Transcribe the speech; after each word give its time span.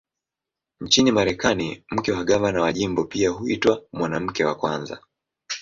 Nchini 0.81 1.11
Marekani, 1.11 1.83
mke 1.91 2.11
wa 2.11 2.23
gavana 2.23 2.61
wa 2.61 2.73
jimbo 2.73 3.03
pia 3.03 3.29
huitwa 3.29 3.83
"Mwanamke 3.93 4.45
wa 4.45 4.55
Kwanza". 4.55 4.99